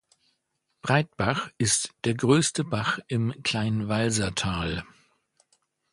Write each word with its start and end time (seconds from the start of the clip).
Die 0.03 0.79
Breitach 0.81 1.51
ist 1.59 1.93
der 2.05 2.15
größte 2.15 2.63
Bach 2.63 2.97
im 3.07 3.35
Kleinwalsertal. 3.43 4.83